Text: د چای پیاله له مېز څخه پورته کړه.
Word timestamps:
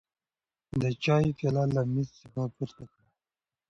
د 0.81 0.83
چای 1.03 1.25
پیاله 1.37 1.63
له 1.75 1.81
مېز 1.91 2.09
څخه 2.21 2.41
پورته 2.55 2.83
کړه. 2.91 3.05